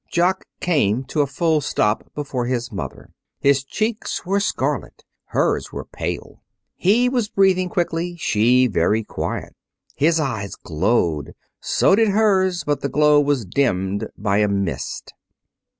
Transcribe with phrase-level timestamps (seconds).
[0.11, 3.11] '"Jock came to a full stop before his mother.
[3.39, 5.03] His cheeks were scarlet.
[5.25, 6.41] Hers were pale.
[6.75, 8.15] He was breathing quickly.
[8.17, 9.53] She was very quiet.
[9.95, 11.35] His eyes glowed.
[11.59, 15.13] So did hers, but the glow was dimmed by a mist.